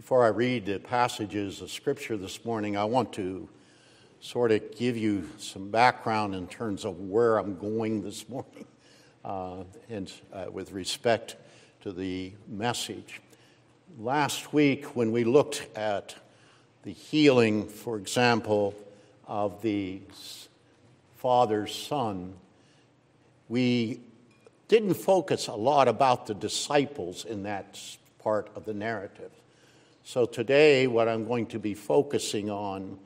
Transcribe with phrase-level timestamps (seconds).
[0.00, 3.46] Before I read the passages of Scripture this morning, I want to
[4.22, 8.64] sort of give you some background in terms of where I'm going this morning
[9.26, 11.36] uh, and uh, with respect
[11.82, 13.20] to the message.
[13.98, 16.14] Last week, when we looked at
[16.82, 18.74] the healing, for example,
[19.26, 20.00] of the
[21.18, 22.32] father's son,
[23.50, 24.00] we
[24.66, 27.78] didn't focus a lot about the disciples in that
[28.18, 29.30] part of the narrative.
[30.04, 32.98] So today, what I'm going to be focusing on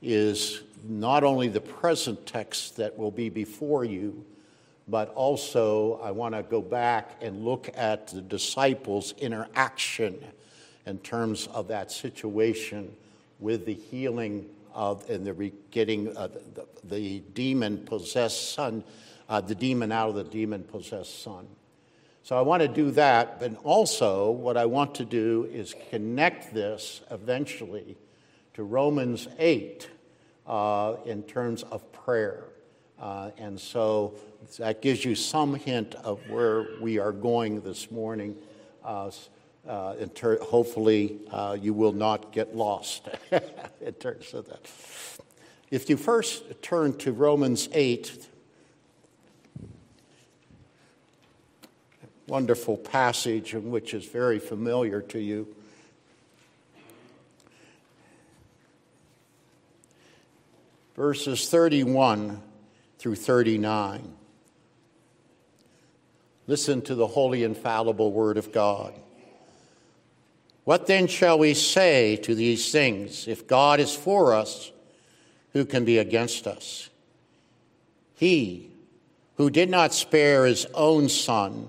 [0.00, 4.24] is not only the present text that will be before you,
[4.86, 10.22] but also I want to go back and look at the disciples' interaction
[10.86, 12.94] in terms of that situation
[13.40, 18.82] with the healing of and the getting uh, the, the demon possessed son,
[19.28, 21.46] uh, the demon out of the demon possessed son.
[22.24, 26.54] So I want to do that, but also what I want to do is connect
[26.54, 27.96] this eventually
[28.54, 29.90] to Romans 8
[30.46, 32.44] uh, in terms of prayer.
[33.00, 34.14] Uh, and so
[34.58, 38.36] that gives you some hint of where we are going this morning.
[38.84, 39.10] Uh,
[39.66, 43.08] uh ter- hopefully, uh, you will not get lost
[43.80, 44.70] in terms of that.
[45.72, 48.28] If you first turn to Romans 8,
[52.32, 55.46] wonderful passage and which is very familiar to you.
[60.96, 62.40] Verses 31
[62.98, 64.14] through 39.
[66.46, 68.94] Listen to the holy, infallible Word of God.
[70.64, 73.28] What then shall we say to these things?
[73.28, 74.72] If God is for us,
[75.52, 76.88] who can be against us?
[78.14, 78.70] He
[79.36, 81.68] who did not spare his own son,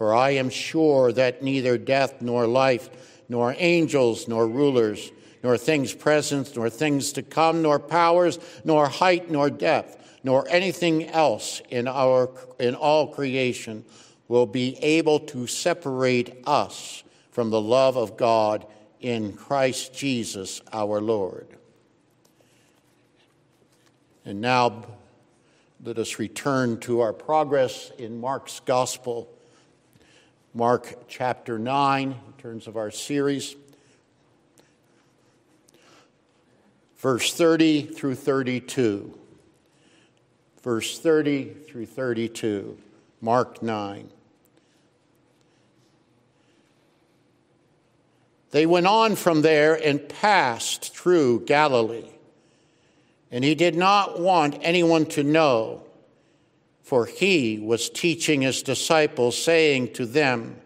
[0.00, 2.88] For I am sure that neither death nor life,
[3.28, 5.12] nor angels nor rulers,
[5.42, 11.04] nor things present, nor things to come, nor powers, nor height, nor depth, nor anything
[11.08, 13.84] else in, our, in all creation
[14.26, 18.64] will be able to separate us from the love of God
[19.00, 21.46] in Christ Jesus our Lord.
[24.24, 24.82] And now
[25.84, 29.30] let us return to our progress in Mark's Gospel
[30.52, 33.54] Mark chapter 9, in terms of our series,
[36.98, 39.16] verse 30 through 32.
[40.62, 42.76] Verse 30 through 32,
[43.20, 44.10] Mark 9.
[48.50, 52.10] They went on from there and passed through Galilee.
[53.30, 55.84] And he did not want anyone to know
[56.82, 60.56] for he was teaching his disciples, saying to them,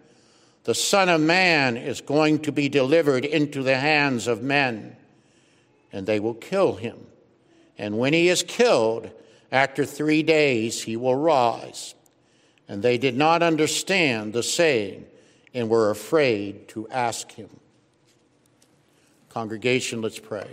[0.65, 4.97] The Son of Man is going to be delivered into the hands of men,
[5.93, 6.99] and they will kill him.
[7.77, 9.11] And when he is killed,
[9.51, 11.95] after three days he will rise.
[12.69, 15.07] And they did not understand the saying
[15.53, 17.51] and were afraid to ask him.
[19.29, 20.49] Congregation, let's pray.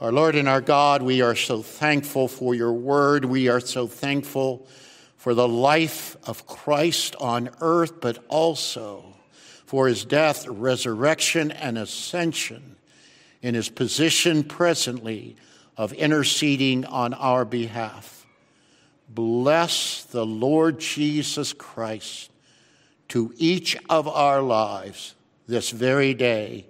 [0.00, 3.26] Our Lord and our God, we are so thankful for your word.
[3.26, 4.66] We are so thankful
[5.18, 9.04] for the life of Christ on earth, but also
[9.66, 12.76] for his death, resurrection, and ascension
[13.42, 15.36] in his position presently
[15.76, 18.26] of interceding on our behalf.
[19.06, 22.30] Bless the Lord Jesus Christ
[23.08, 25.14] to each of our lives
[25.46, 26.64] this very day.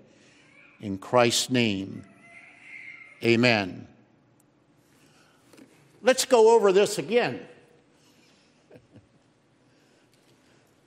[0.81, 2.03] In Christ's name,
[3.23, 3.87] Amen.
[6.03, 7.41] Let's go over this again.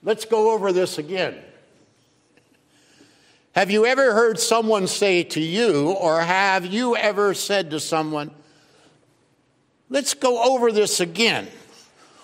[0.02, 1.38] Let's go over this again.
[3.54, 8.32] Have you ever heard someone say to you, or have you ever said to someone,
[9.90, 11.48] let's go over this again,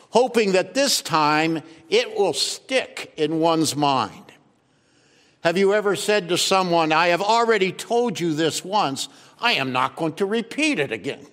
[0.09, 4.23] hoping that this time it will stick in one's mind?
[5.41, 9.07] Have you ever said to someone, I have already told you this once,
[9.41, 11.25] I am not going to repeat it again?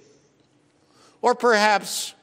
[1.23, 2.15] Or perhaps,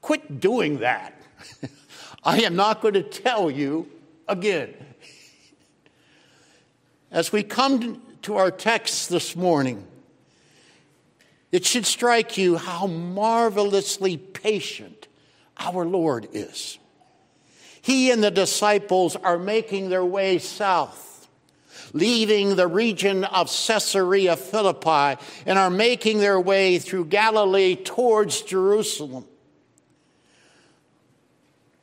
[0.00, 1.20] quit doing that.
[2.24, 3.88] I am not going to tell you
[4.28, 4.74] again.
[7.10, 9.86] As we come to our text this morning,
[11.52, 15.06] it should strike you how marvelously patient
[15.56, 16.78] our Lord is.
[17.80, 21.13] He and the disciples are making their way south,
[21.94, 29.24] leaving the region of Caesarea Philippi, and are making their way through Galilee towards Jerusalem.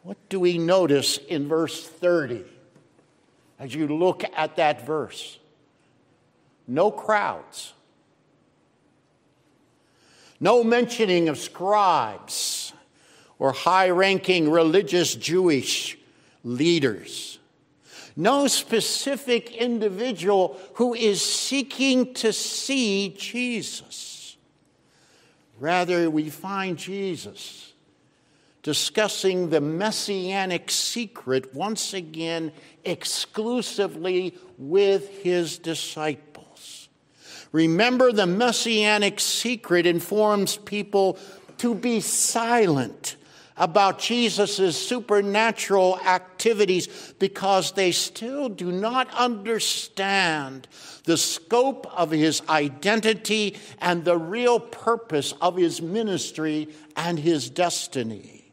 [0.03, 2.43] What do we notice in verse 30
[3.57, 5.39] as you look at that verse?
[6.67, 7.73] No crowds,
[10.39, 12.73] no mentioning of scribes
[13.39, 15.97] or high ranking religious Jewish
[16.43, 17.39] leaders.
[18.15, 24.37] No specific individual who is seeking to see Jesus.
[25.59, 27.73] Rather, we find Jesus
[28.63, 32.51] discussing the messianic secret once again
[32.83, 36.89] exclusively with his disciples.
[37.51, 41.17] Remember, the messianic secret informs people
[41.57, 43.17] to be silent
[43.61, 50.67] about Jesus' supernatural activities because they still do not understand
[51.03, 58.51] the scope of his identity and the real purpose of his ministry and his destiny.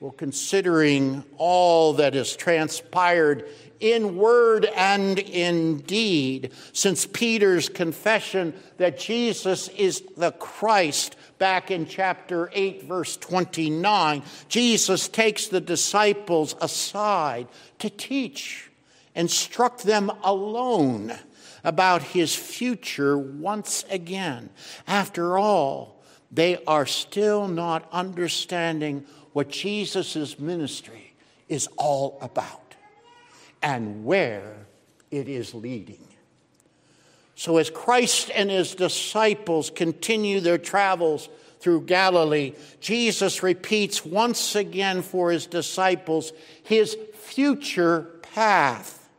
[0.00, 3.46] Well, considering all that has transpired
[3.78, 11.86] in word and in deed, since Peter's confession that Jesus is the Christ back in
[11.86, 17.48] chapter 8, verse 29, Jesus takes the disciples aside
[17.78, 18.70] to teach,
[19.14, 21.12] instruct them alone
[21.62, 24.50] about his future once again.
[24.86, 31.14] After all, they are still not understanding what Jesus' ministry
[31.48, 32.74] is all about
[33.62, 34.66] and where
[35.10, 36.06] it is leading.
[37.44, 41.28] So, as Christ and his disciples continue their travels
[41.60, 46.32] through Galilee, Jesus repeats once again for his disciples
[46.62, 49.10] his future path.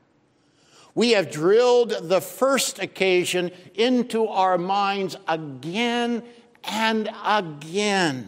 [0.95, 6.23] We have drilled the first occasion into our minds again
[6.63, 8.27] and again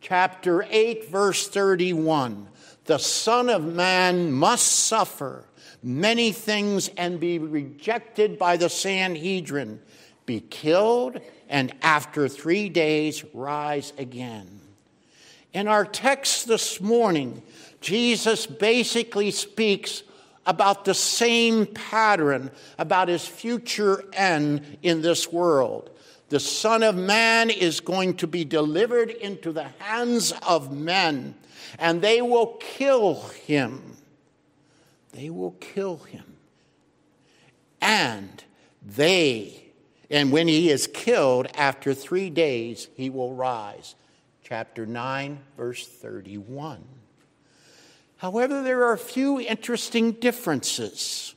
[0.00, 2.48] chapter 8, verse 31.
[2.86, 5.44] The Son of Man must suffer
[5.84, 9.80] many things and be rejected by the Sanhedrin,
[10.26, 14.60] be killed, and after three days rise again.
[15.52, 17.42] In our text this morning,
[17.80, 20.02] Jesus basically speaks
[20.46, 25.90] about the same pattern about his future end in this world
[26.34, 31.36] the Son of Man is going to be delivered into the hands of men,
[31.78, 33.96] and they will kill him.
[35.14, 36.36] They will kill him.
[37.80, 38.42] And
[38.84, 39.70] they,
[40.10, 43.94] and when he is killed, after three days, he will rise.
[44.42, 46.84] Chapter 9, verse 31.
[48.16, 51.34] However, there are a few interesting differences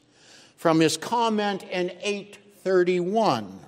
[0.55, 3.59] from his comment in 831.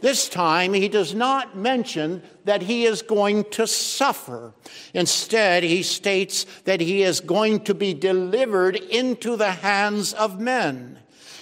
[0.00, 4.52] This time, he does not mention that he is going to suffer.
[4.94, 10.98] Instead, he states that he is going to be delivered into the hands of men.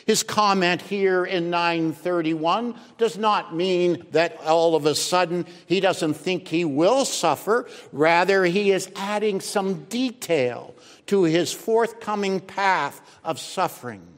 [0.07, 6.15] His comment here in 931 does not mean that all of a sudden he doesn't
[6.15, 7.67] think he will suffer.
[7.91, 10.75] Rather, he is adding some detail
[11.07, 14.14] to his forthcoming path of suffering.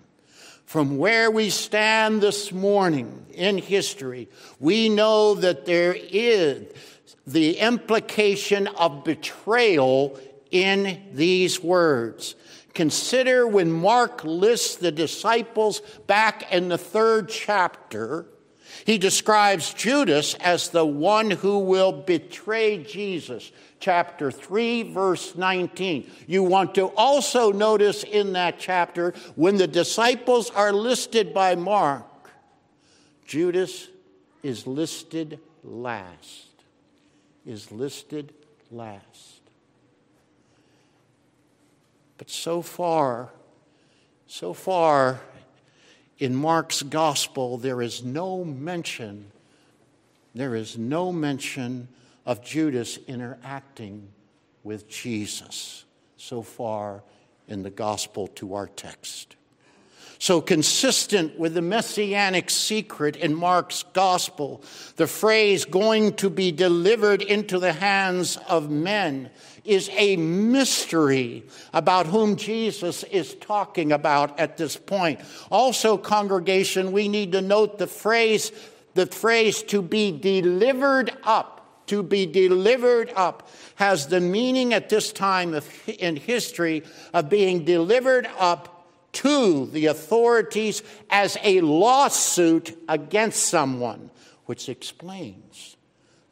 [0.66, 6.66] From where we stand this morning in history, we know that there is
[7.24, 10.18] the implication of betrayal
[10.50, 12.34] in these words.
[12.74, 18.26] Consider when Mark lists the disciples back in the third chapter,
[18.84, 26.10] he describes Judas as the one who will betray Jesus chapter 3, verse 19.
[26.26, 32.04] You want to also notice in that chapter when the disciples are listed by Mark,
[33.26, 33.88] Judas
[34.42, 36.44] is listed last.
[37.44, 38.32] Is listed
[38.70, 39.40] last.
[42.18, 43.30] But so far,
[44.26, 45.20] so far
[46.18, 49.30] in Mark's gospel, there is no mention,
[50.34, 51.88] there is no mention
[52.26, 54.08] of Judas interacting
[54.64, 55.84] with Jesus
[56.16, 57.04] so far
[57.48, 59.36] in the gospel to our text.
[60.18, 64.62] So, consistent with the messianic secret in Mark's gospel,
[64.96, 69.30] the phrase going to be delivered into the hands of men
[69.62, 75.20] is a mystery about whom Jesus is talking about at this point.
[75.50, 78.52] Also, congregation, we need to note the phrase,
[78.94, 81.55] the phrase to be delivered up
[81.86, 87.64] to be delivered up has the meaning at this time of, in history of being
[87.64, 94.10] delivered up to the authorities as a lawsuit against someone,
[94.44, 95.76] which explains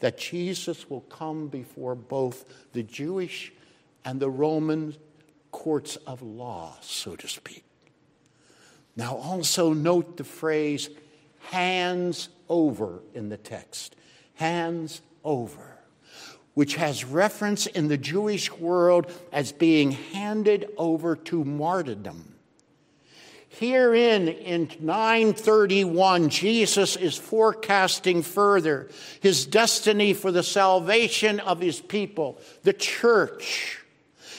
[0.01, 3.53] that Jesus will come before both the Jewish
[4.05, 4.95] and the Roman
[5.51, 7.65] courts of law, so to speak.
[8.97, 10.91] Now, also note the phrase
[11.41, 13.97] hands over in the text.
[14.35, 15.79] Hands over,
[16.55, 22.35] which has reference in the Jewish world as being handed over to martyrdom.
[23.49, 28.89] Herein in 931, Jesus is forecasting further
[29.21, 33.81] his destiny for the salvation of his people, the church.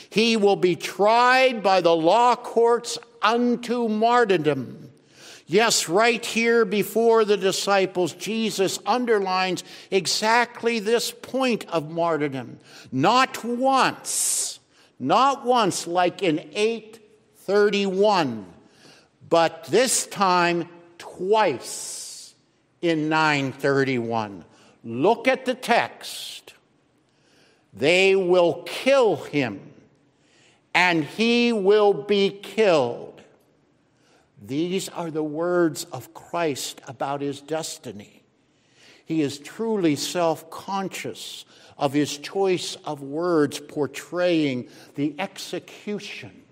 [0.09, 4.91] He will be tried by the law courts unto martyrdom.
[5.47, 12.59] Yes, right here before the disciples, Jesus underlines exactly this point of martyrdom.
[12.91, 14.59] Not once,
[14.99, 18.53] not once like in 831
[19.29, 22.35] but this time twice
[22.81, 24.45] in 931.
[24.83, 26.53] Look at the text.
[27.73, 29.73] They will kill him,
[30.73, 33.14] and he will be killed.
[34.41, 38.23] These are the words of Christ about his destiny.
[39.05, 41.45] He is truly self conscious
[41.77, 46.43] of his choice of words portraying the execution,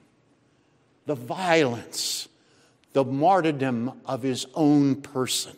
[1.06, 2.28] the violence,
[2.94, 5.58] the martyrdom of his own person.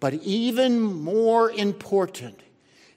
[0.00, 2.40] But even more important,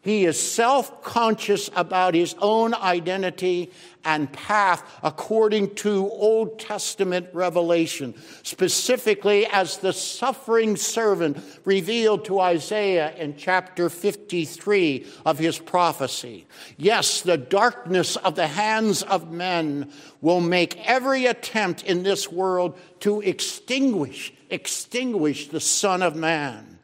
[0.06, 3.72] he is self conscious about his own identity
[4.06, 13.16] and path according to Old Testament revelation, specifically as the suffering servant revealed to Isaiah
[13.16, 16.46] in chapter 53 of his prophecy.
[16.78, 22.78] Yes, the darkness of the hands of men will make every attempt in this world
[23.00, 26.75] to extinguish, extinguish the Son of Man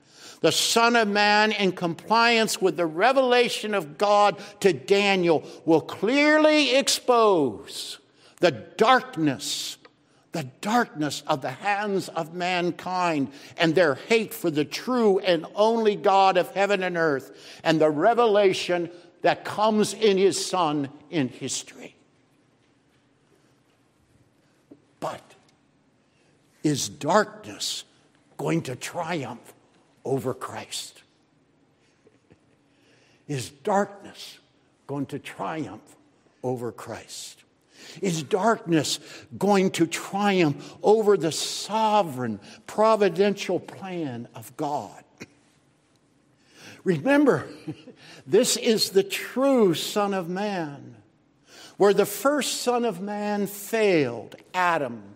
[0.41, 6.75] the Son of Man, in compliance with the revelation of God to Daniel, will clearly
[6.75, 8.00] expose
[8.39, 9.77] the darkness,
[10.31, 15.95] the darkness of the hands of mankind and their hate for the true and only
[15.95, 18.89] God of heaven and earth, and the revelation
[19.21, 21.95] that comes in his Son in history.
[25.00, 25.36] But
[26.63, 27.83] is darkness
[28.38, 29.50] going to triumph
[30.05, 31.01] over Christ?
[33.27, 34.39] Is darkness
[34.88, 35.96] going to triumph
[36.43, 37.43] over Christ?
[38.01, 39.00] Is darkness
[39.38, 45.03] going to triumph over the sovereign, providential plan of God?
[46.84, 47.48] Remember,
[48.27, 50.96] this is the true Son of Man.
[51.77, 55.11] Where the first Son of Man failed, Adam,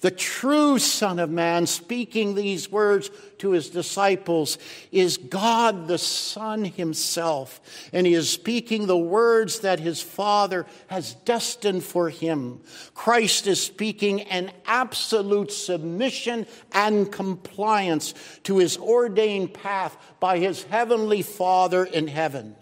[0.00, 4.56] the true Son of Man, speaking these words to his disciples,
[4.90, 7.60] is God the Son himself.
[7.92, 12.60] And he is speaking the words that his Father has destined for him.
[12.94, 18.14] Christ is speaking an absolute submission and compliance
[18.44, 22.56] to his ordained path by his heavenly Father in heaven.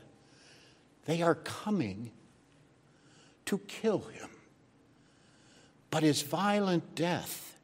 [1.04, 2.11] They are coming
[3.47, 4.28] to kill him.
[5.90, 7.57] But his violent death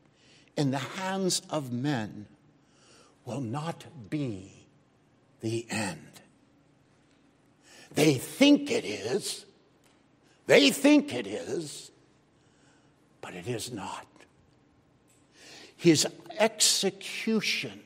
[0.57, 2.27] in the hands of men
[3.25, 4.67] will not be
[5.41, 6.01] the end.
[7.95, 9.45] They think it is.
[10.47, 11.91] They think it is,
[13.21, 14.07] but it is not.
[15.77, 16.07] His
[16.39, 17.83] execution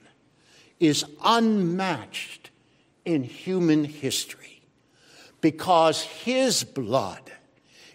[0.80, 2.50] is unmatched
[3.04, 4.62] in human history
[5.40, 7.33] because his blood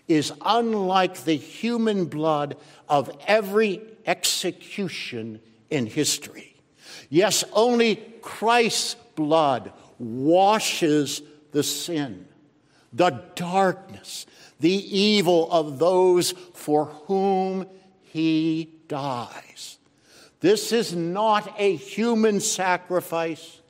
[0.07, 2.57] is unlike the human blood
[2.89, 6.55] of every execution in history.
[7.09, 12.27] Yes, only Christ's blood washes the sin,
[12.91, 14.25] the darkness,
[14.59, 17.67] the evil of those for whom
[18.01, 19.77] he dies.
[20.39, 23.61] This is not a human sacrifice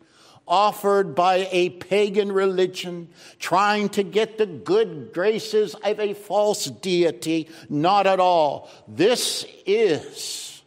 [0.47, 3.07] offered by a pagan religion
[3.39, 7.49] trying to get the good graces of a false deity.
[7.69, 8.69] Not at all.
[8.87, 10.61] This is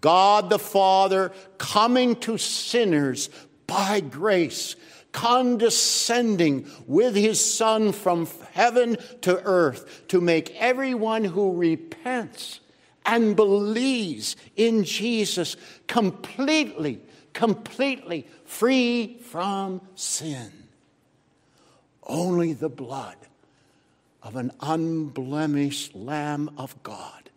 [0.00, 3.30] God the Father coming to sinners
[3.66, 4.76] by grace,
[5.12, 12.60] condescending with his Son from heaven to earth to make everyone who repents
[13.06, 15.56] and believes in Jesus
[15.86, 17.00] completely,
[17.34, 20.50] completely free from sin.
[22.02, 23.16] Only the blood
[24.22, 27.28] of an unblemished Lamb of God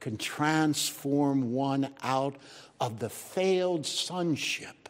[0.00, 2.36] can transform one out
[2.80, 4.88] of the failed sonship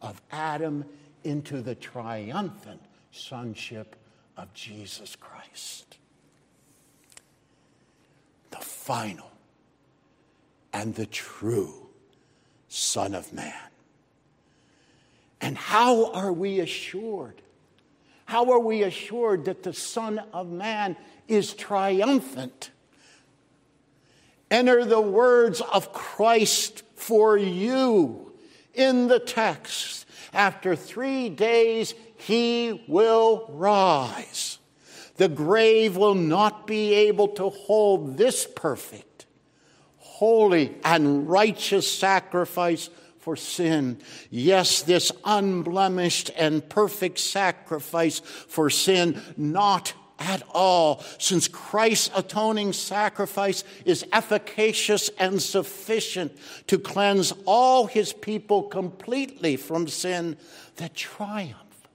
[0.00, 0.84] of Adam
[1.24, 2.80] into the triumphant
[3.12, 3.96] sonship
[4.36, 5.98] of Jesus Christ.
[8.50, 9.30] The final
[10.72, 11.85] and the true
[12.68, 13.52] Son of Man.
[15.40, 17.40] And how are we assured?
[18.24, 20.96] How are we assured that the Son of Man
[21.28, 22.70] is triumphant?
[24.50, 28.32] Enter the words of Christ for you
[28.74, 30.06] in the text.
[30.32, 34.58] After three days, he will rise.
[35.16, 39.15] The grave will not be able to hold this perfect,
[40.16, 43.98] holy, and righteous sacrifice for sin.
[44.30, 53.62] Yes, this unblemished and perfect sacrifice for sin, not at all, since Christ's atoning sacrifice
[53.84, 56.32] is efficacious and sufficient
[56.68, 60.38] to cleanse all his people completely from sin,
[60.76, 61.88] the triumph,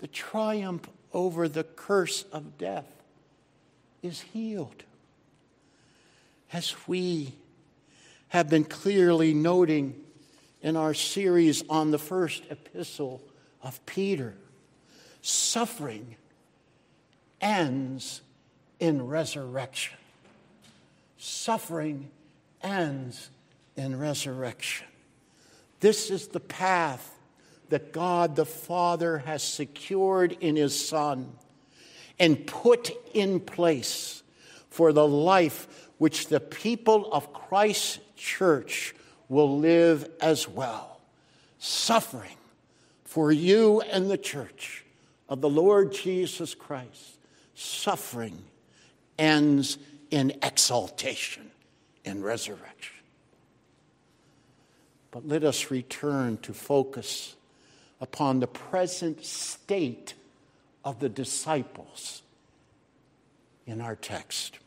[0.00, 3.00] the triumph over the curse of death
[4.02, 4.82] is healed.
[6.52, 7.34] As we
[8.34, 9.94] have been clearly noting
[10.60, 13.22] in our series on the first epistle
[13.62, 14.34] of Peter.
[15.22, 16.16] Suffering
[17.40, 18.22] ends
[18.80, 19.96] in resurrection.
[21.16, 22.10] Suffering
[22.60, 23.30] ends
[23.76, 24.88] in resurrection.
[25.78, 27.16] This is the path
[27.68, 31.32] that God the Father has secured in His Son
[32.18, 34.24] and put in place
[34.70, 38.94] for the life which the people of Christ's church
[39.28, 41.00] will live as well,
[41.58, 42.36] suffering
[43.04, 44.84] for you and the church
[45.28, 47.18] of the Lord Jesus Christ.
[47.54, 48.42] Suffering
[49.18, 49.78] ends
[50.10, 51.50] in exaltation,
[52.04, 52.96] in resurrection.
[55.10, 57.36] But let us return to focus
[58.00, 60.14] upon the present state
[60.84, 62.22] of the disciples
[63.66, 64.58] in our text.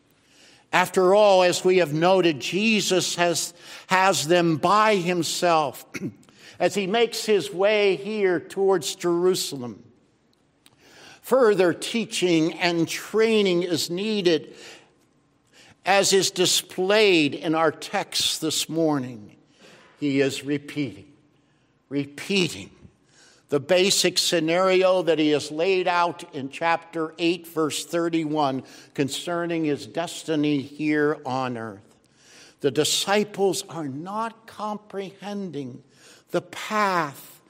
[0.74, 3.54] After all, as we have noted, Jesus has,
[3.88, 5.86] has them by himself
[6.60, 9.84] as he makes his way here towards Jerusalem.
[11.22, 14.56] Further teaching and training is needed,
[15.86, 19.36] as is displayed in our text this morning.
[20.00, 21.12] He is repeating,
[21.90, 22.72] repeating
[23.50, 29.88] the basic scenario that he has laid out in chapter 8, verse 31, concerning his
[29.88, 31.96] destiny here on earth.
[32.60, 35.84] The disciples are not comprehending
[36.32, 37.42] the path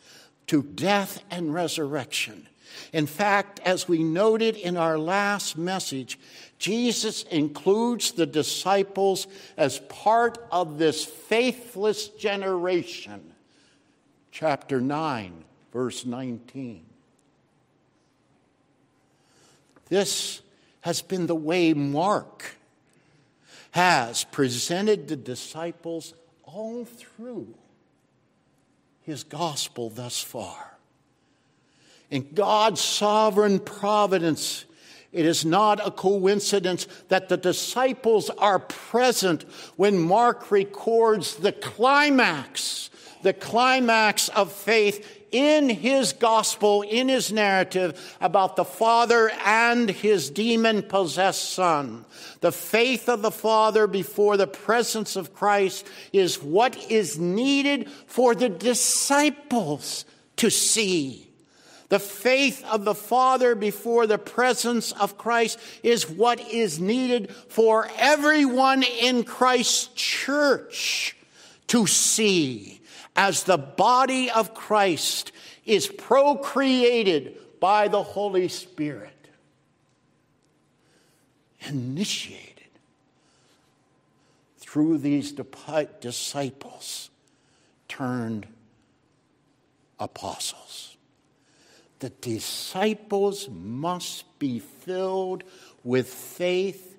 [0.47, 2.47] to death and resurrection.
[2.93, 6.19] In fact, as we noted in our last message,
[6.60, 13.33] Jesus includes the disciples as part of this faithless generation.
[14.31, 16.84] Chapter 9, verse 19.
[19.89, 20.41] This
[20.82, 22.56] has been the way Mark
[23.71, 27.53] has presented the disciples all through
[29.01, 30.77] his gospel thus far.
[32.10, 34.65] In God's sovereign providence,
[35.12, 39.43] it is not a coincidence that the disciples are present
[39.75, 42.89] when Mark records the climax,
[43.23, 50.32] the climax of faith in his gospel, in his narrative about the Father and his
[50.32, 52.06] demon possessed Son.
[52.41, 58.34] The faith of the Father before the presence of Christ is what is needed for
[58.34, 60.06] the disciples
[60.38, 61.30] to see.
[61.89, 67.88] The faith of the Father before the presence of Christ is what is needed for
[67.95, 71.15] everyone in Christ's church
[71.67, 72.76] to see
[73.17, 75.32] as the body of Christ
[75.65, 79.27] is procreated by the Holy Spirit,
[81.67, 82.53] initiated
[84.60, 85.34] through these
[85.99, 87.10] disciples
[87.88, 88.45] turned
[89.99, 90.95] apostles.
[91.99, 95.43] The disciples must be filled
[95.84, 96.95] with faith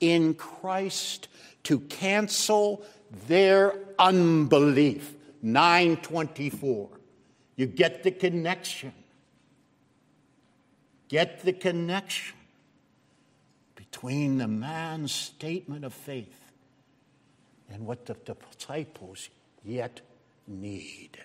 [0.00, 1.28] in Christ
[1.64, 2.84] to cancel
[3.26, 5.14] their unbelief.
[5.42, 6.88] 924.
[7.56, 8.92] You get the connection.
[11.08, 12.36] Get the connection
[13.74, 16.40] between the man's statement of faith
[17.68, 19.28] and what the disciples
[19.64, 20.00] yet
[20.46, 21.18] need.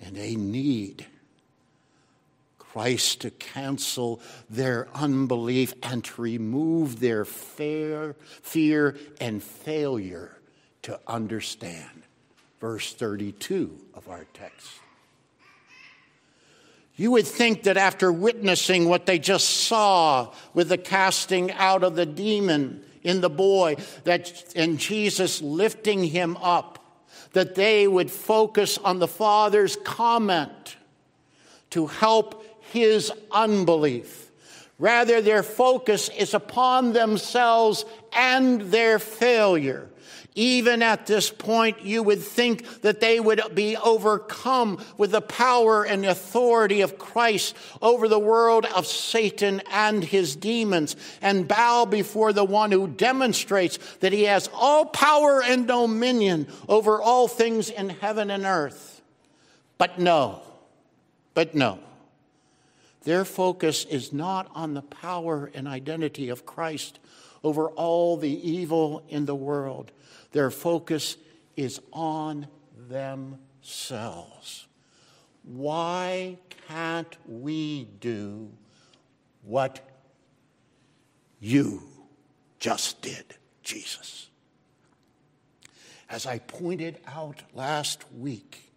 [0.00, 1.06] And they need
[2.72, 10.36] Christ to cancel their unbelief and to remove their fear, fear and failure
[10.82, 12.02] to understand.
[12.60, 14.68] Verse 32 of our text.
[16.96, 21.94] You would think that after witnessing what they just saw with the casting out of
[21.94, 26.78] the demon in the boy, that and Jesus lifting him up,
[27.32, 30.76] that they would focus on the Father's comment
[31.70, 34.30] to help his unbelief.
[34.78, 39.88] Rather, their focus is upon themselves and their failure.
[40.38, 45.84] Even at this point, you would think that they would be overcome with the power
[45.84, 52.32] and authority of Christ over the world of Satan and his demons and bow before
[52.32, 57.88] the one who demonstrates that he has all power and dominion over all things in
[57.88, 59.02] heaven and earth.
[59.76, 60.40] But no,
[61.34, 61.80] but no.
[63.04, 66.98] Their focus is not on the power and identity of Christ
[67.44, 69.92] over all the evil in the world.
[70.32, 71.16] Their focus
[71.56, 72.48] is on
[72.88, 74.66] themselves.
[75.44, 78.50] Why can't we do
[79.42, 79.80] what
[81.40, 81.82] you
[82.58, 83.24] just did,
[83.62, 84.28] Jesus?
[86.10, 88.72] As I pointed out last week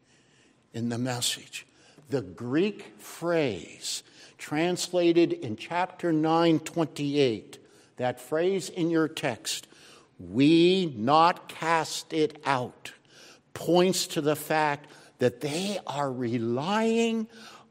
[0.74, 1.66] in the message,
[2.10, 4.04] the Greek phrase
[4.42, 7.60] translated in chapter 9, 28,
[7.98, 9.68] that phrase in your text,
[10.20, 12.92] we not cast it out,
[13.54, 17.28] points to the fact that they are relying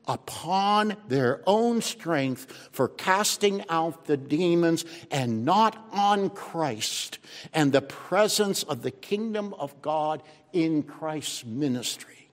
[0.07, 7.19] upon their own strength for casting out the demons and not on Christ
[7.53, 12.31] and the presence of the kingdom of God in Christ's ministry.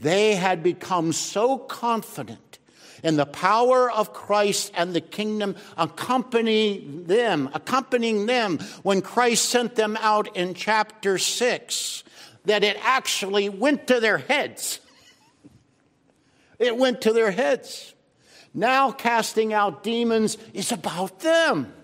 [0.00, 2.43] They had become so confident
[3.04, 9.76] in the power of Christ and the kingdom accompanying them, accompanying them when Christ sent
[9.76, 12.02] them out in chapter 6,
[12.46, 14.80] that it actually went to their heads.
[16.58, 17.94] It went to their heads.
[18.54, 21.74] Now, casting out demons is about them.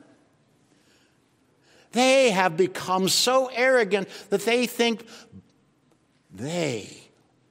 [1.92, 5.04] They have become so arrogant that they think
[6.32, 6.96] they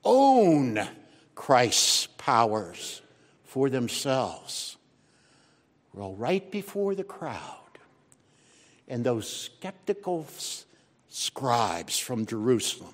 [0.03, 0.79] own
[1.35, 3.01] Christ's powers
[3.49, 4.77] for themselves.
[5.91, 7.79] Well, right before the crowd
[8.87, 10.27] and those skeptical
[11.07, 12.93] scribes from Jerusalem,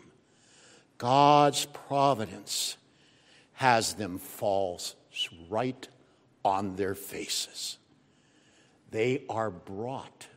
[0.98, 2.78] God's providence
[3.56, 4.80] has them fall
[5.50, 5.88] right
[6.46, 7.78] on their faces.
[8.91, 10.28] They are brought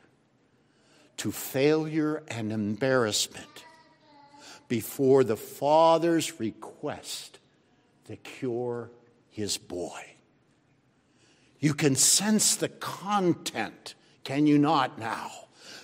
[1.18, 3.64] to failure and embarrassment
[4.66, 7.38] before the Father's request
[8.07, 8.90] to cure
[9.38, 10.16] his boy.
[11.61, 15.31] You can sense the content, can you not now?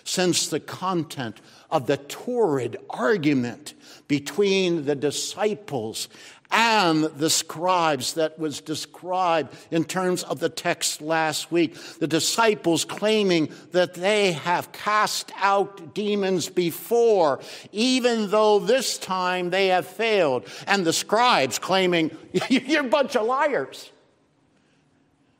[0.03, 1.41] Sense the content
[1.71, 3.75] of the torrid argument
[4.09, 6.09] between the disciples
[6.55, 11.75] and the scribes that was described in terms of the text last week.
[11.99, 17.41] The disciples claiming that they have cast out demons before,
[17.73, 20.47] even though this time they have failed.
[20.69, 22.17] And the scribes claiming,
[22.49, 23.91] You're a bunch of liars.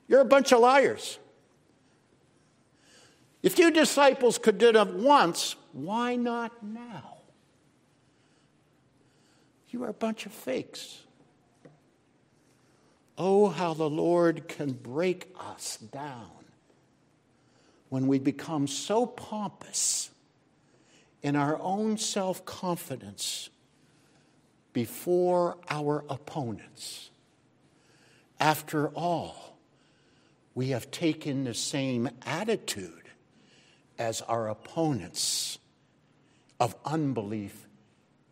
[0.09, 1.21] You're a bunch of liars.
[3.41, 7.19] If you disciples could do it once, why not now?
[9.69, 11.04] You are a bunch of fakes.
[13.17, 16.31] Oh, how the Lord can break us down
[17.89, 20.11] when we become so pompous
[21.23, 23.49] in our own self confidence
[24.73, 27.11] before our opponents.
[28.41, 29.57] After all,
[30.55, 33.09] we have taken the same attitude
[33.97, 35.59] as our opponents
[36.59, 37.67] of unbelief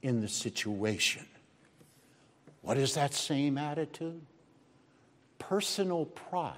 [0.03, 1.25] in the situation.
[2.63, 4.23] What is that same attitude?
[5.49, 6.55] Personal pride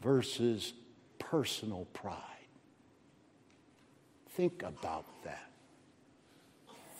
[0.00, 0.72] versus
[1.18, 2.16] personal pride.
[4.36, 5.50] Think about that.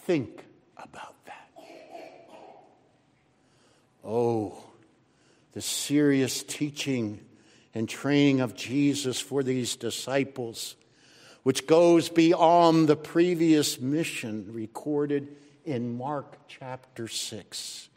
[0.05, 0.45] Think
[0.77, 1.49] about that.
[4.05, 4.65] Oh,
[5.53, 7.21] the serious teaching
[7.73, 10.75] and training of Jesus for these disciples,
[11.45, 17.89] which goes beyond the previous mission recorded in Mark chapter 6.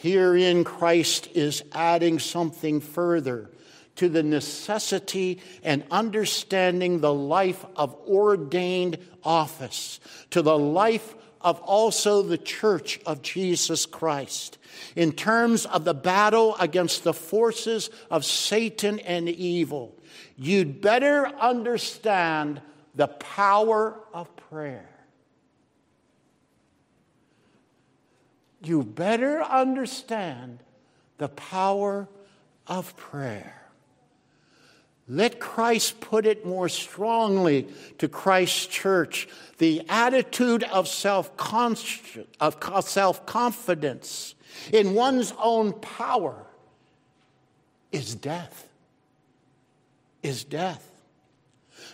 [0.00, 3.50] Herein, Christ is adding something further
[3.96, 12.22] to the necessity and understanding the life of ordained office, to the life of also
[12.22, 14.56] the church of Jesus Christ.
[14.96, 19.94] In terms of the battle against the forces of Satan and evil,
[20.38, 22.62] you'd better understand
[22.94, 24.89] the power of prayer.
[28.62, 30.58] You better understand
[31.18, 32.08] the power
[32.66, 33.56] of prayer.
[35.08, 37.66] Let Christ put it more strongly
[37.98, 39.28] to Christ's church.
[39.58, 41.36] The attitude of self
[43.26, 44.34] confidence
[44.72, 46.46] in one's own power
[47.90, 48.68] is death.
[50.22, 50.86] Is death.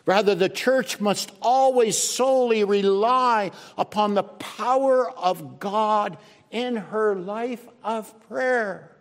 [0.04, 6.18] Rather, the church must always solely rely upon the power of God
[6.50, 8.92] in her life of prayer.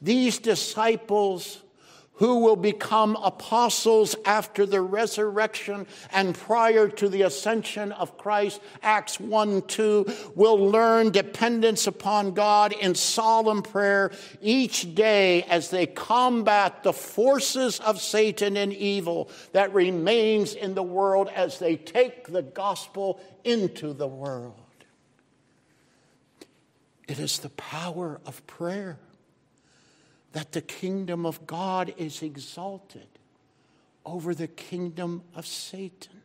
[0.00, 1.62] These disciples
[2.18, 9.20] who will become apostles after the resurrection and prior to the ascension of Christ, Acts
[9.20, 14.10] 1 2, will learn dependence upon God in solemn prayer
[14.42, 20.82] each day as they combat the forces of Satan and evil that remains in the
[20.82, 24.60] world as they take the gospel into the world.
[27.08, 28.98] It is the power of prayer
[30.32, 33.08] that the kingdom of God is exalted
[34.04, 36.20] over the kingdom of Satan.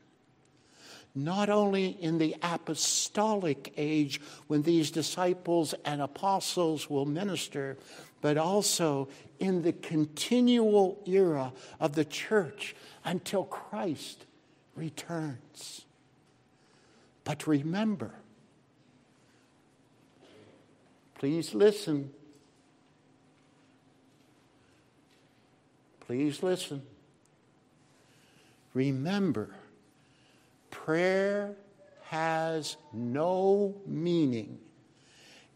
[1.16, 7.78] Not only in the apostolic age when these disciples and apostles will minister,
[8.20, 9.08] but also
[9.40, 14.26] in the continual era of the church until Christ
[14.76, 15.86] returns.
[17.24, 18.16] But remember,
[21.24, 22.12] please listen
[26.06, 26.82] Please listen.
[28.74, 29.50] Remember,
[30.70, 31.56] prayer
[32.04, 34.60] has no meaning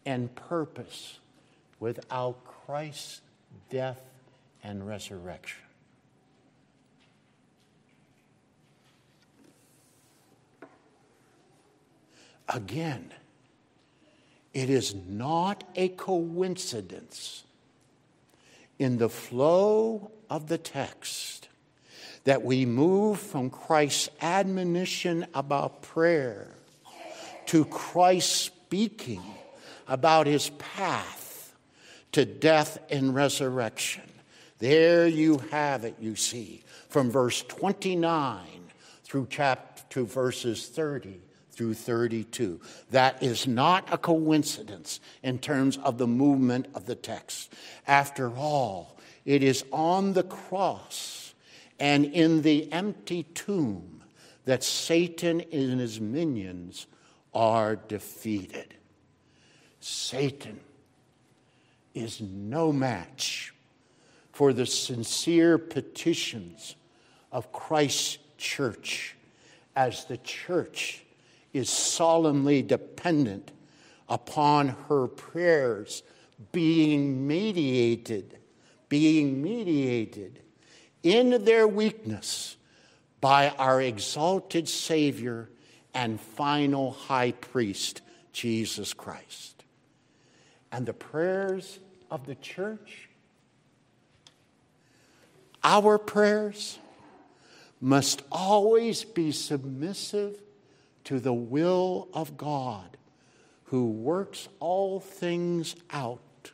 [0.06, 1.20] and purpose
[1.80, 3.22] without Christ's
[3.70, 4.00] death
[4.64, 5.62] and resurrection.
[12.48, 13.12] Again,
[14.58, 17.44] it is not a coincidence
[18.80, 21.48] in the flow of the text
[22.24, 26.50] that we move from Christ's admonition about prayer
[27.46, 29.22] to Christ speaking
[29.88, 31.54] about his path
[32.14, 34.10] to death and resurrection.
[34.58, 38.42] There you have it, you see, from verse 29
[39.04, 41.27] through chapter to verses 30
[41.58, 42.62] through 32.
[42.92, 47.52] That is not a coincidence in terms of the movement of the text.
[47.88, 51.34] After all, it is on the cross
[51.80, 54.04] and in the empty tomb
[54.46, 56.86] that Satan and his minions
[57.34, 58.76] are defeated.
[59.80, 60.60] Satan
[61.96, 63.54] is no match
[64.32, 66.76] for the sincere petitions
[67.32, 69.16] of Christ's church
[69.76, 71.04] as the church
[71.58, 73.52] is solemnly dependent
[74.08, 76.04] upon her prayers
[76.52, 78.38] being mediated
[78.90, 80.42] being mediated
[81.04, 82.58] in their weakness
[83.22, 85.50] by our exalted Savior
[85.94, 89.64] and final high priest, Jesus Christ.
[90.72, 91.80] And the prayers
[92.12, 93.10] of the church,
[95.64, 96.78] our prayers,
[97.80, 100.42] must always be submissive
[101.08, 102.98] to the will of God,
[103.66, 106.52] who works all things out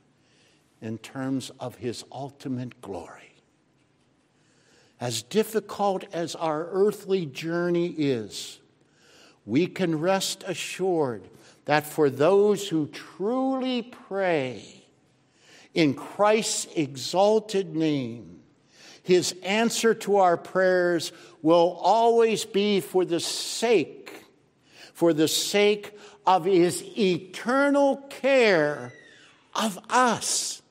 [0.79, 3.33] in terms of his ultimate glory.
[5.01, 8.59] As difficult as our earthly journey is,
[9.43, 11.27] we can rest assured
[11.65, 14.85] that for those who truly pray
[15.73, 18.41] in Christ's exalted name,
[19.01, 21.11] his answer to our prayers
[21.41, 24.22] will always be for the sake,
[24.93, 28.93] for the sake of his eternal care
[29.55, 30.63] of us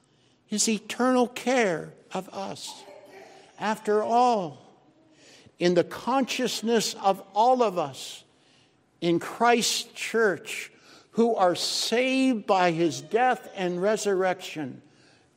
[0.52, 2.85] his eternal care of us.
[3.58, 4.58] After all,
[5.58, 8.22] in the consciousness of all of us
[9.00, 10.70] in Christ's church
[11.12, 14.82] who are saved by his death and resurrection,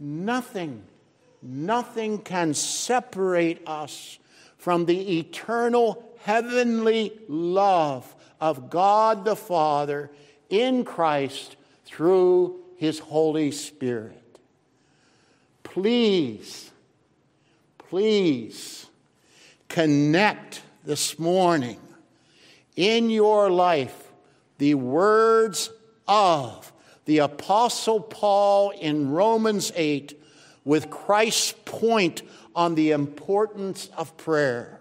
[0.01, 0.83] nothing,
[1.41, 4.19] nothing can separate us
[4.57, 10.11] from the eternal heavenly love of God the Father
[10.49, 14.39] in Christ through his Holy Spirit.
[15.63, 16.71] Please,
[17.77, 18.87] please
[19.67, 21.79] connect this morning
[22.75, 24.11] in your life
[24.57, 25.71] the words
[26.07, 26.71] of
[27.05, 30.19] the Apostle Paul in Romans 8
[30.63, 32.21] with Christ's point
[32.55, 34.79] on the importance of prayer.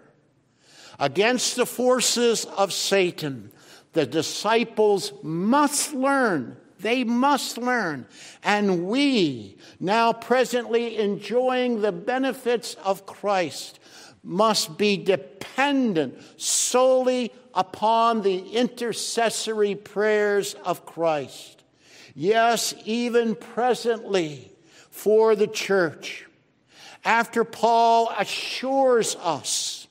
[0.99, 3.51] Against the forces of Satan,
[3.93, 6.57] the disciples must learn.
[6.79, 8.05] They must learn.
[8.43, 13.79] And we, now presently enjoying the benefits of Christ,
[14.23, 21.63] must be dependent solely upon the intercessory prayers of Christ.
[22.13, 24.51] Yes, even presently
[24.89, 26.25] for the church.
[27.03, 29.84] After Paul assures us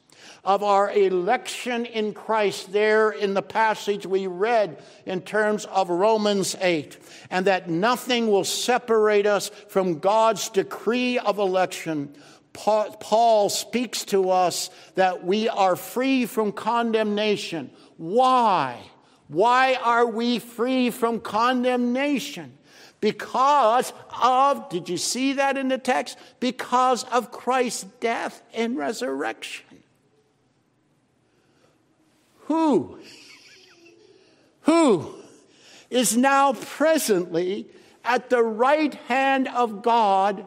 [0.45, 6.55] of our election in Christ there in the passage we read in terms of Romans
[6.61, 6.99] 8,
[7.31, 12.15] and that nothing will separate us from God's decree of election,
[12.53, 17.71] Paul speaks to us that we are free from condemnation.
[17.97, 18.81] Why?
[19.29, 22.59] Why are we free from condemnation?
[23.01, 26.17] Because of, did you see that in the text?
[26.41, 29.64] Because of Christ's death and resurrection.
[32.47, 32.99] Who?
[34.63, 35.15] Who
[35.91, 37.67] is now presently
[38.05, 40.47] at the right hand of God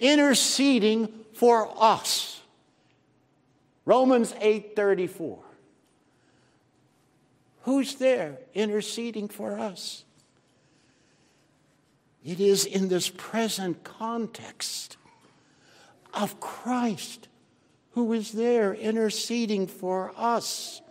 [0.00, 2.42] interceding for us.
[3.84, 5.38] Romans 8:34.
[7.62, 10.04] Who's there interceding for us?
[12.24, 14.96] It is in this present context
[16.12, 17.28] of Christ
[17.92, 20.81] who is there interceding for us,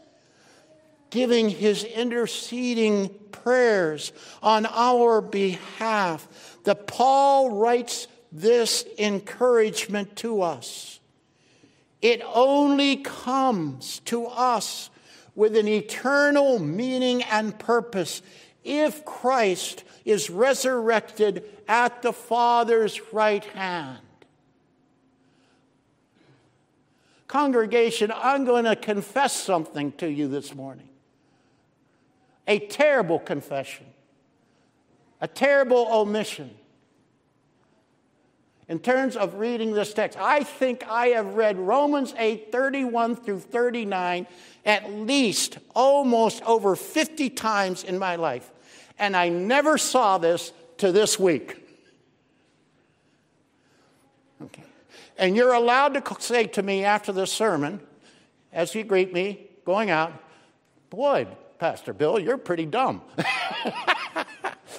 [1.12, 6.28] giving his interceding prayers on our behalf.
[6.64, 11.00] That Paul writes this encouragement to us.
[12.02, 14.90] It only comes to us
[15.36, 18.22] with an eternal meaning and purpose
[18.64, 24.00] if Christ is resurrected at the Father's right hand.
[27.28, 30.91] Congregation, I'm going to confess something to you this morning.
[32.48, 33.86] A terrible confession,
[35.20, 36.52] a terrible omission
[38.68, 40.18] in terms of reading this text.
[40.18, 44.28] I think I have read Romans 8 31 through 39
[44.66, 48.50] at least almost over 50 times in my life.
[48.98, 51.58] And I never saw this to this week.
[54.42, 54.64] Okay.
[55.18, 57.82] And you're allowed to say to me after the sermon,
[58.54, 60.14] as you greet me going out,
[60.92, 61.26] Boy,
[61.62, 63.04] Pastor Bill, you're pretty dumb.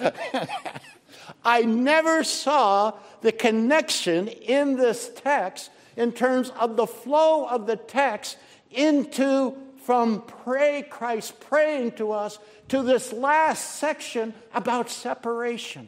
[1.45, 7.77] I never saw the connection in this text in terms of the flow of the
[7.77, 8.35] text
[8.69, 15.87] into from pray Christ praying to us to this last section about separation.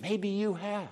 [0.00, 0.90] Maybe you have.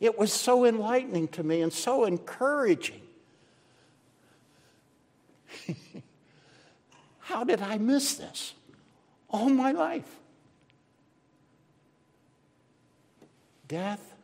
[0.00, 3.02] It was so enlightening to me and so encouraging.
[7.20, 8.54] How did I miss this
[9.28, 10.18] all my life?
[13.68, 14.14] death,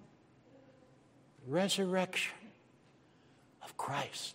[1.47, 2.35] resurrection
[3.63, 4.35] of Christ.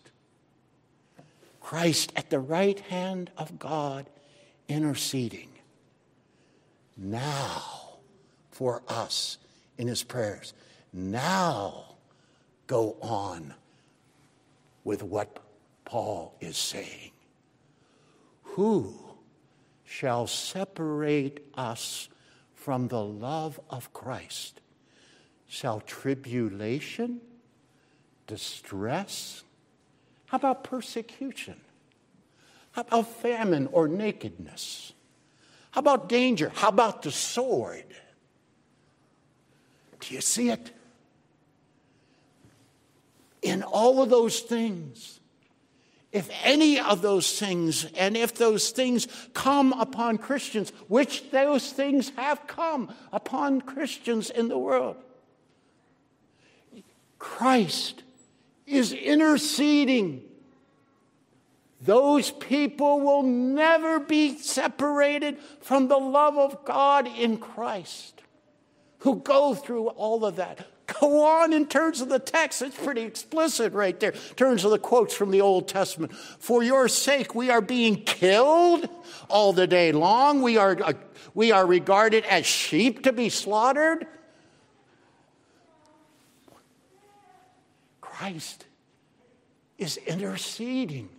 [1.62, 4.06] Christ at the right hand of God
[4.68, 5.50] interceding
[6.96, 7.64] now
[8.52, 9.38] for us
[9.78, 10.54] in his prayers.
[10.94, 11.96] Now
[12.68, 13.54] go on
[14.84, 15.40] with what
[15.88, 17.12] Paul is saying.
[18.44, 18.94] Who
[19.86, 22.10] shall separate us
[22.56, 24.60] from the love of Christ?
[25.48, 27.22] shall tribulation,
[28.28, 29.44] distress?
[30.28, 31.56] How about persecution?
[32.74, 34.94] How about famine or nakedness?
[35.72, 36.52] How about danger?
[36.54, 37.86] How about the sword?
[40.00, 40.72] Do you see it?
[43.42, 45.20] In all of those things,
[46.18, 52.10] if any of those things, and if those things come upon Christians, which those things
[52.16, 54.98] have come upon Christians in the world,
[57.20, 58.04] Christ
[58.66, 60.24] is interceding.
[61.82, 68.24] Those people will never be separated from the love of God in Christ
[69.00, 70.66] who go through all of that.
[70.88, 72.62] Go on in terms of the text.
[72.62, 74.12] It's pretty explicit right there.
[74.12, 76.16] In terms of the quotes from the Old Testament.
[76.16, 78.88] For your sake, we are being killed
[79.30, 80.42] all the day long.
[80.42, 80.94] We are, uh,
[81.34, 84.08] we are regarded as sheep to be slaughtered.
[88.00, 88.66] Christ
[89.78, 91.10] is interceding.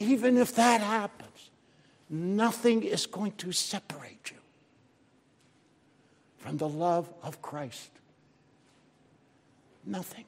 [0.00, 1.50] Even if that happens,
[2.10, 4.37] nothing is going to separate you
[6.48, 7.90] from the love of Christ.
[9.84, 10.24] Nothing.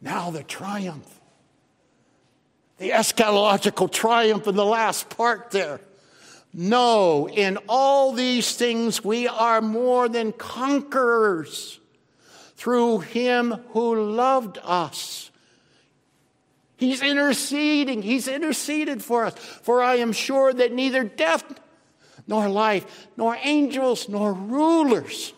[0.00, 1.20] Now, the triumph,
[2.78, 5.80] the eschatological triumph in the last part there.
[6.54, 11.80] No, in all these things we are more than conquerors
[12.56, 15.30] through him who loved us.
[16.78, 18.00] He's interceding.
[18.00, 19.34] He's interceded for us.
[19.34, 21.44] For I am sure that neither death
[22.26, 25.32] nor life, nor angels, nor rulers,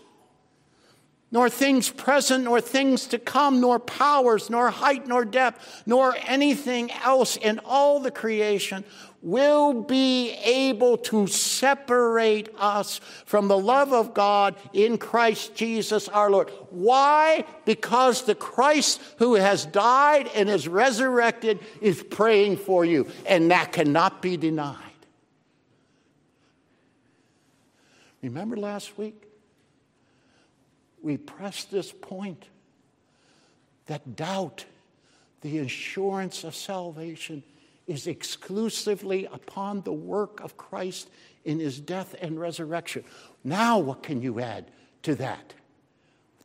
[1.33, 6.91] nor things present, nor things to come, nor powers, nor height, nor depth, nor anything
[6.93, 8.85] else in all the creation
[9.23, 16.31] will be able to separate us from the love of God in Christ Jesus our
[16.31, 16.51] Lord.
[16.71, 17.45] Why?
[17.65, 23.73] Because the Christ who has died and is resurrected is praying for you, and that
[23.73, 24.86] cannot be denied.
[28.23, 29.23] Remember last week?
[31.03, 32.47] We pressed this point
[33.87, 34.65] that doubt,
[35.43, 37.43] the assurance of salvation,
[37.87, 41.09] is exclusively upon the work of Christ
[41.45, 43.05] in his death and resurrection.
[43.45, 44.67] Now, what can you add
[45.03, 45.55] to that?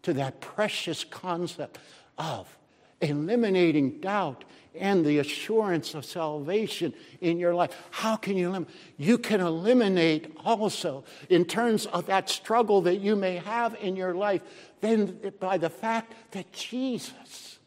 [0.03, 1.79] To that precious concept
[2.17, 2.55] of
[3.01, 4.43] eliminating doubt
[4.73, 7.75] and the assurance of salvation in your life.
[7.91, 8.75] How can you eliminate?
[8.97, 14.15] You can eliminate also, in terms of that struggle that you may have in your
[14.15, 14.41] life,
[14.79, 17.59] then by the fact that Jesus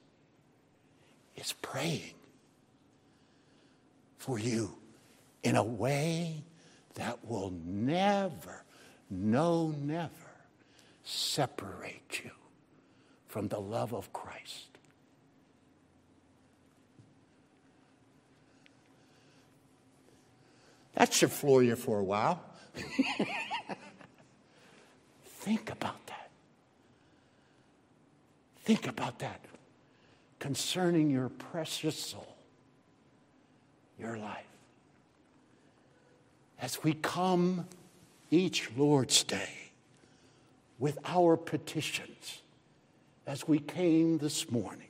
[1.36, 2.14] is praying
[4.16, 4.74] for you
[5.42, 6.42] in a way
[6.94, 8.64] that will never,
[9.10, 10.10] no, never
[11.02, 12.30] separate you
[13.26, 14.73] from the love of Christ.
[20.94, 22.42] That should floor you for a while.
[25.24, 26.30] Think about that.
[28.64, 29.40] Think about that
[30.38, 32.36] concerning your precious soul,
[33.98, 34.46] your life.
[36.60, 37.66] As we come
[38.30, 39.50] each Lord's Day
[40.78, 42.42] with our petitions,
[43.26, 44.88] as we came this morning,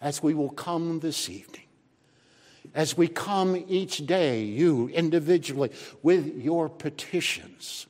[0.00, 1.64] as we will come this evening,
[2.74, 5.70] as we come each day, you individually,
[6.02, 7.86] with your petitions,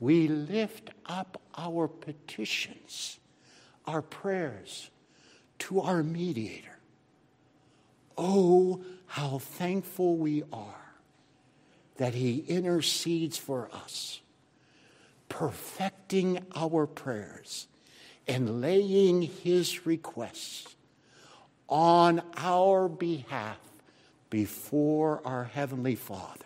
[0.00, 3.18] we lift up our petitions,
[3.86, 4.90] our prayers
[5.60, 6.78] to our mediator.
[8.16, 10.74] Oh, how thankful we are
[11.96, 14.20] that he intercedes for us,
[15.28, 17.68] perfecting our prayers
[18.26, 20.74] and laying his requests
[21.68, 23.58] on our behalf
[24.34, 26.44] before our Heavenly Father.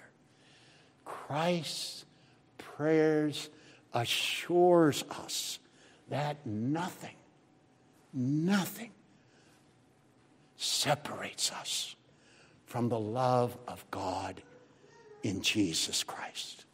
[1.07, 2.05] Christ's
[2.59, 3.49] prayers
[3.95, 5.59] assures us
[6.11, 7.17] that nothing,
[8.13, 8.91] nothing
[10.59, 11.97] separates us
[12.67, 14.43] from the love of God
[15.23, 16.67] in Jesus Christ.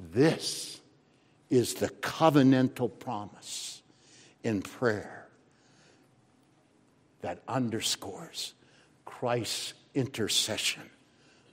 [0.00, 0.80] This
[1.48, 3.82] is the covenantal promise
[4.42, 5.28] in prayer
[7.20, 8.54] that underscores
[9.04, 10.90] Christ's intercession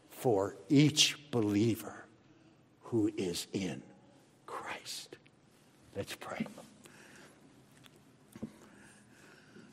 [0.10, 2.06] for each believer
[2.82, 3.82] who is in
[4.46, 5.18] Christ.
[5.96, 6.46] Let's pray.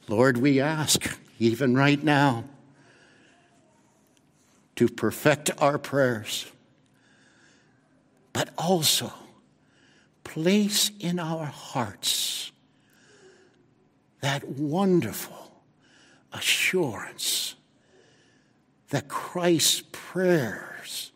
[0.08, 2.44] Lord, we ask, even right now,
[4.76, 6.46] to perfect our prayers,
[8.32, 9.12] but also
[10.24, 12.50] place in our hearts
[14.20, 15.62] that wonderful
[16.32, 17.53] assurance
[18.94, 21.10] that Christ's prayers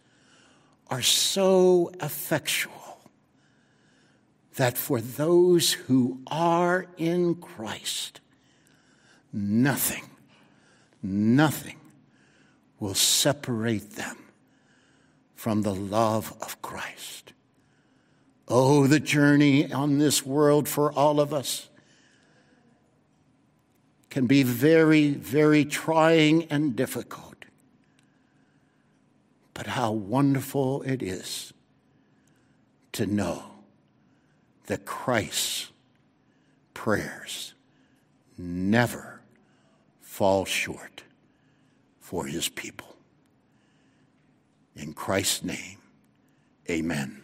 [0.88, 2.98] are so effectual
[4.56, 8.20] that for those who are in Christ,
[9.32, 10.10] nothing,
[11.04, 11.78] nothing
[12.80, 14.16] will separate them
[15.36, 17.32] from the love of Christ.
[18.48, 21.68] Oh, the journey on this world for all of us
[24.10, 27.27] can be very, very trying and difficult.
[29.58, 31.52] But how wonderful it is
[32.92, 33.42] to know
[34.66, 35.72] that Christ's
[36.74, 37.54] prayers
[38.38, 39.20] never
[40.00, 41.02] fall short
[41.98, 42.94] for his people.
[44.76, 45.78] In Christ's name,
[46.70, 47.20] amen.